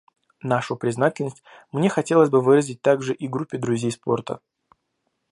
Нашу 0.41 0.77
признательность 0.77 1.43
мне 1.71 1.87
хотелось 1.87 2.31
бы 2.31 2.41
выразить 2.41 2.81
также 2.81 3.13
и 3.13 3.27
Группе 3.27 3.59
друзей 3.59 3.91
спорта. 3.91 4.39